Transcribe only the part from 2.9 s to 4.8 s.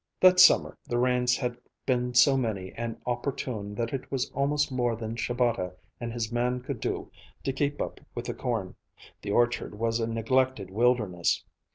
opportune that it was almost